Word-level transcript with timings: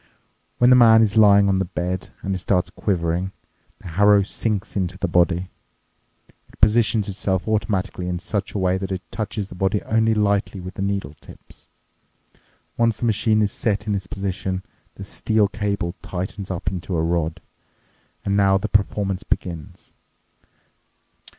When 0.57 0.71
the 0.71 0.75
man 0.75 1.03
is 1.03 1.15
lying 1.15 1.47
on 1.47 1.59
the 1.59 1.65
bed 1.65 2.09
and 2.23 2.33
it 2.33 2.39
starts 2.39 2.71
quivering, 2.71 3.33
the 3.77 3.89
harrow 3.89 4.23
sinks 4.23 4.75
onto 4.75 4.97
the 4.97 5.07
body. 5.07 5.51
It 6.51 6.59
positions 6.59 7.07
itself 7.07 7.47
automatically 7.47 8.07
in 8.07 8.17
such 8.17 8.53
a 8.55 8.57
way 8.57 8.79
that 8.79 8.91
it 8.91 9.03
touches 9.11 9.47
the 9.49 9.53
body 9.53 9.79
only 9.83 10.15
lightly 10.15 10.59
with 10.59 10.73
the 10.73 10.81
needle 10.81 11.13
tips. 11.21 11.67
Once 12.77 12.97
the 12.97 13.05
machine 13.05 13.43
is 13.43 13.51
set 13.51 13.85
in 13.85 13.93
this 13.93 14.07
position, 14.07 14.63
this 14.95 15.07
steel 15.07 15.47
cable 15.47 15.93
tightens 16.01 16.49
up 16.49 16.67
into 16.71 16.95
a 16.97 17.03
rod. 17.03 17.39
And 18.25 18.35
now 18.35 18.57
the 18.57 18.69
performance 18.69 19.21
begins. 19.21 19.93